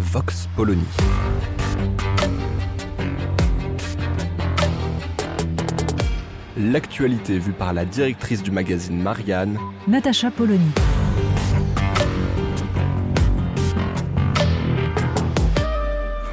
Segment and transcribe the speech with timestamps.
[0.00, 0.82] Vox Polony.
[6.56, 10.70] L'actualité vue par la directrice du magazine Marianne, Natacha Polony.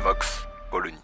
[0.02, 0.95] Vox Polony.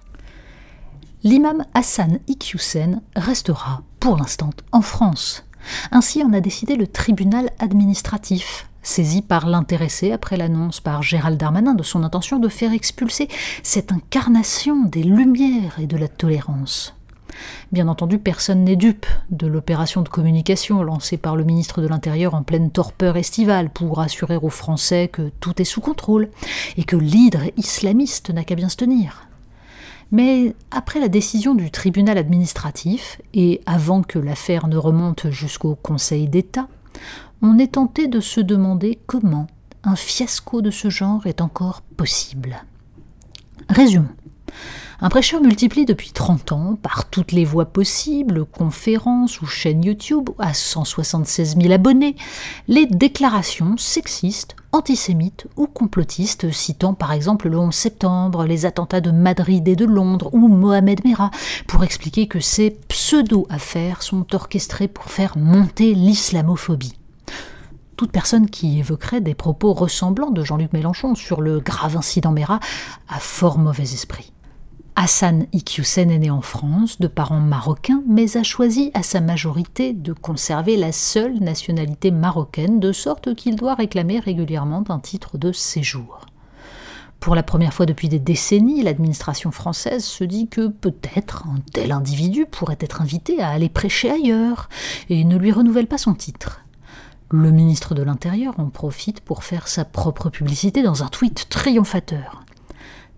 [1.23, 5.45] L'imam Hassan Iqiyoussen restera, pour l'instant, en France.
[5.91, 11.73] Ainsi en a décidé le tribunal administratif, saisi par l'intéressé après l'annonce par Gérald Darmanin
[11.73, 13.27] de son intention de faire expulser
[13.63, 16.95] cette incarnation des lumières et de la tolérance.
[17.71, 22.35] Bien entendu, personne n'est dupe de l'opération de communication lancée par le ministre de l'Intérieur
[22.35, 26.29] en pleine torpeur estivale pour assurer aux Français que tout est sous contrôle
[26.77, 29.27] et que l'hydre islamiste n'a qu'à bien se tenir.
[30.11, 36.27] Mais après la décision du tribunal administratif, et avant que l'affaire ne remonte jusqu'au Conseil
[36.27, 36.67] d'État,
[37.43, 39.47] on est tenté de se demander comment
[39.83, 42.63] un fiasco de ce genre est encore possible.
[43.67, 44.07] Résumons.
[45.01, 50.29] Un prêcheur multiplie depuis 30 ans, par toutes les voies possibles, conférences ou chaînes YouTube
[50.39, 52.15] à 176 000 abonnés,
[52.69, 59.11] les déclarations sexistes, antisémites ou complotistes, citant par exemple le 11 septembre, les attentats de
[59.11, 61.31] Madrid et de Londres ou Mohamed Merah,
[61.67, 66.93] pour expliquer que ces pseudo-affaires sont orchestrées pour faire monter l'islamophobie
[67.95, 72.59] toute personne qui évoquerait des propos ressemblants de Jean-Luc Mélenchon sur le grave incident Mera
[73.07, 74.33] a fort mauvais esprit.
[74.95, 79.91] Hassan Iqiyoussen est né en France, de parents marocains, mais a choisi à sa majorité
[79.91, 85.51] de conserver la seule nationalité marocaine, de sorte qu'il doit réclamer régulièrement un titre de
[85.51, 86.27] séjour.
[87.19, 91.91] Pour la première fois depuis des décennies, l'administration française se dit que peut-être un tel
[91.91, 94.69] individu pourrait être invité à aller prêcher ailleurs,
[95.09, 96.62] et ne lui renouvelle pas son titre.
[97.29, 102.43] Le ministre de l'Intérieur en profite pour faire sa propre publicité dans un tweet triomphateur.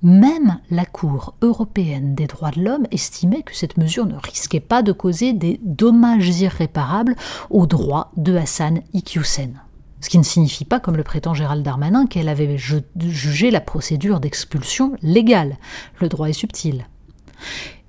[0.03, 4.83] Même la Cour européenne des droits de l'homme estimait que cette mesure ne risquait pas
[4.83, 7.15] de causer des dommages irréparables
[7.49, 9.59] aux droits de Hassan Iqiyoussen.
[10.01, 14.19] Ce qui ne signifie pas, comme le prétend Gérald Darmanin, qu'elle avait jugé la procédure
[14.19, 15.57] d'expulsion légale.
[15.99, 16.85] Le droit est subtil.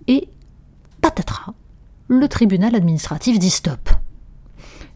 [0.06, 0.28] Et
[1.03, 1.53] patatras,
[2.09, 3.91] le tribunal administratif dit stop.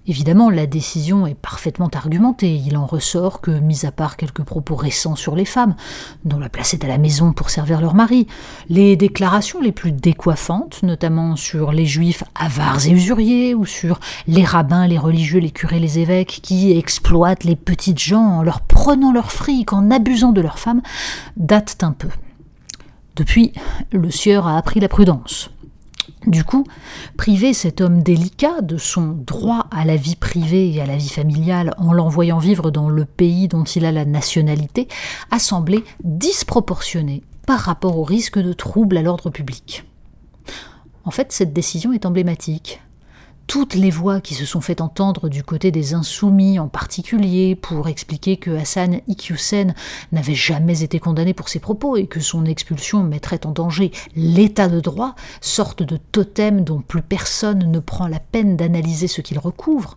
[0.07, 2.55] Évidemment, la décision est parfaitement argumentée.
[2.55, 5.77] Il en ressort que, mis à part quelques propos récents sur les femmes,
[6.25, 8.27] dont la place est à la maison pour servir leur mari,
[8.71, 14.45] les déclarations les plus décoiffantes, notamment sur les juifs avares et usuriers, ou sur les
[14.45, 19.13] rabbins, les religieux, les curés, les évêques, qui exploitent les petites gens en leur prenant
[19.13, 20.81] leur fric, en abusant de leurs femmes,
[21.37, 22.09] datent un peu.
[23.17, 23.53] Depuis,
[23.93, 25.51] le sieur a appris la prudence.
[26.27, 26.65] Du coup,
[27.17, 31.09] priver cet homme délicat de son droit à la vie privée et à la vie
[31.09, 34.87] familiale en l'envoyant vivre dans le pays dont il a la nationalité
[35.31, 39.85] a semblé disproportionné par rapport au risque de trouble à l'ordre public.
[41.05, 42.83] En fait, cette décision est emblématique
[43.51, 47.89] toutes les voix qui se sont fait entendre du côté des insoumis en particulier pour
[47.89, 49.75] expliquer que Hassan Iqiyoussen
[50.13, 54.69] n'avait jamais été condamné pour ses propos et que son expulsion mettrait en danger l'état
[54.69, 59.41] de droit, sorte de totem dont plus personne ne prend la peine d'analyser ce qu'il
[59.41, 59.97] recouvre,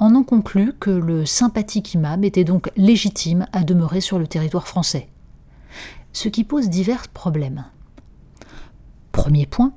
[0.00, 4.66] en ont conclu que le sympathique imam était donc légitime à demeurer sur le territoire
[4.66, 5.08] français.
[6.12, 7.64] Ce qui pose divers problèmes.
[9.12, 9.72] Premier point,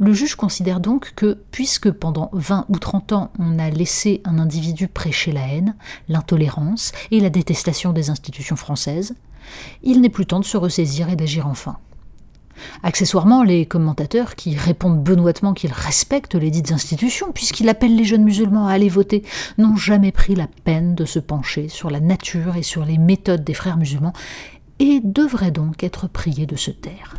[0.00, 4.38] le juge considère donc que, puisque pendant 20 ou 30 ans on a laissé un
[4.38, 5.76] individu prêcher la haine,
[6.08, 9.14] l'intolérance et la détestation des institutions françaises,
[9.82, 11.76] il n'est plus temps de se ressaisir et d'agir enfin.
[12.82, 18.24] Accessoirement, les commentateurs qui répondent benoîtement qu'ils respectent les dites institutions, puisqu'ils appellent les jeunes
[18.24, 19.22] musulmans à aller voter,
[19.58, 23.44] n'ont jamais pris la peine de se pencher sur la nature et sur les méthodes
[23.44, 24.14] des frères musulmans,
[24.78, 27.16] et devraient donc être priés de se taire.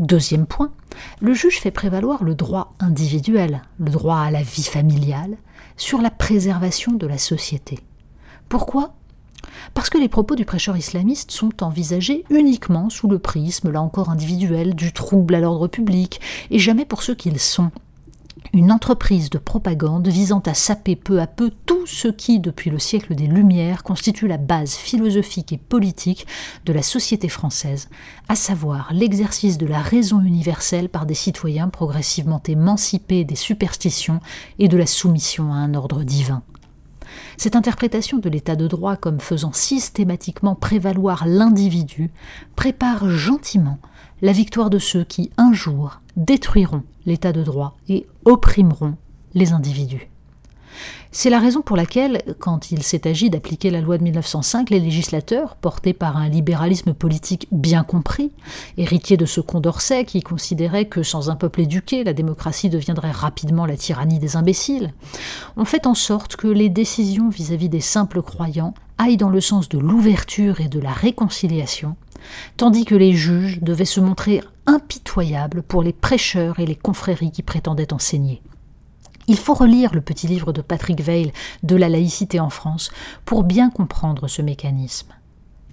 [0.00, 0.72] Deuxième point,
[1.20, 5.36] le juge fait prévaloir le droit individuel, le droit à la vie familiale,
[5.76, 7.80] sur la préservation de la société.
[8.48, 8.94] Pourquoi?
[9.74, 14.08] Parce que les propos du prêcheur islamiste sont envisagés uniquement sous le prisme, là encore
[14.08, 16.18] individuel, du trouble à l'ordre public,
[16.50, 17.70] et jamais pour ce qu'ils sont,
[18.52, 22.78] une entreprise de propagande visant à saper peu à peu tout ce qui, depuis le
[22.78, 26.26] siècle des Lumières, constitue la base philosophique et politique
[26.64, 27.88] de la société française,
[28.28, 34.20] à savoir l'exercice de la raison universelle par des citoyens progressivement émancipés des superstitions
[34.58, 36.42] et de la soumission à un ordre divin.
[37.36, 42.10] Cette interprétation de l'état de droit comme faisant systématiquement prévaloir l'individu
[42.56, 43.78] prépare gentiment
[44.22, 48.96] la victoire de ceux qui, un jour, détruiront l'état de droit et opprimeront
[49.34, 50.10] les individus.
[51.12, 54.78] C'est la raison pour laquelle, quand il s'est agi d'appliquer la loi de 1905, les
[54.78, 58.30] législateurs, portés par un libéralisme politique bien compris,
[58.76, 63.66] héritier de ce Condorcet qui considérait que sans un peuple éduqué, la démocratie deviendrait rapidement
[63.66, 64.92] la tyrannie des imbéciles,
[65.56, 69.40] ont fait en sorte que les décisions vis-à-vis -vis des simples croyants aillent dans le
[69.40, 71.96] sens de l'ouverture et de la réconciliation,
[72.56, 77.42] tandis que les juges devaient se montrer impitoyables pour les prêcheurs et les confréries qui
[77.42, 78.40] prétendaient enseigner.
[79.26, 81.32] Il faut relire le petit livre de Patrick Veil
[81.64, 82.90] de la laïcité en France
[83.24, 85.12] pour bien comprendre ce mécanisme.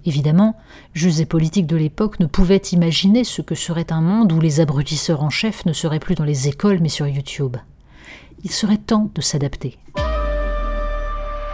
[0.05, 0.55] Évidemment,
[0.93, 4.61] juges et politiques de l'époque ne pouvaient imaginer ce que serait un monde où les
[4.61, 7.57] abrutisseurs en chef ne seraient plus dans les écoles mais sur YouTube.
[8.43, 9.77] Il serait temps de s'adapter.